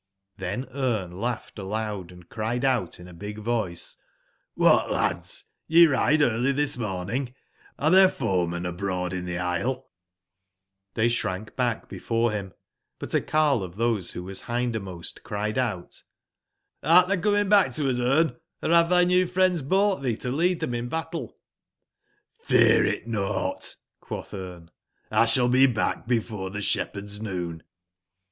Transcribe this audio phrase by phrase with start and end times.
[0.39, 3.97] ^hen Brne laughed aloud and cried out in a big voice:
[4.57, 7.35] ^hat, lads t ye ride early this morn ing;
[7.77, 9.91] are there foemen abroad in the isle
[10.95, 11.01] ?"j!?
[11.05, 12.51] Xlbcy shrank back before him,
[12.97, 15.99] but a carle of those who was hindermost cried ou t:
[16.83, 20.31] ''Hrt thou coming back to us, Brne, or have thy new friends bought thee to
[20.31, 21.37] lead them in battle
[22.39, 24.69] ?''J9 ''fear it nought," quoth Brne,
[25.11, 27.61] ''1 shall be back before the shepherd's noon.''